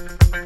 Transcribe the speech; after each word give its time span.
Thank 0.00 0.40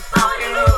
for 0.00 0.40
you. 0.40 0.69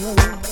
down. 0.00 0.51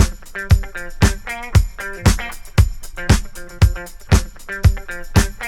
Thank 0.33 0.53
you. 5.29 5.40